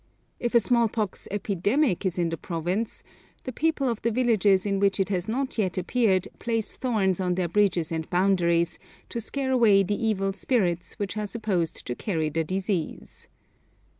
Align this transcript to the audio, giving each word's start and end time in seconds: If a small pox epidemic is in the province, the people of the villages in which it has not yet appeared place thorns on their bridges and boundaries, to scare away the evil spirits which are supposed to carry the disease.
If 0.39 0.55
a 0.55 0.59
small 0.59 0.89
pox 0.89 1.27
epidemic 1.29 2.07
is 2.07 2.17
in 2.17 2.29
the 2.29 2.35
province, 2.35 3.03
the 3.43 3.51
people 3.51 3.87
of 3.87 4.01
the 4.01 4.09
villages 4.09 4.65
in 4.65 4.79
which 4.79 4.99
it 4.99 5.09
has 5.09 5.27
not 5.27 5.59
yet 5.59 5.77
appeared 5.77 6.27
place 6.39 6.75
thorns 6.75 7.19
on 7.19 7.35
their 7.35 7.47
bridges 7.47 7.91
and 7.91 8.09
boundaries, 8.09 8.79
to 9.09 9.21
scare 9.21 9.51
away 9.51 9.83
the 9.83 10.03
evil 10.03 10.33
spirits 10.33 10.95
which 10.97 11.17
are 11.17 11.27
supposed 11.27 11.85
to 11.85 11.93
carry 11.93 12.29
the 12.29 12.43
disease. 12.43 13.27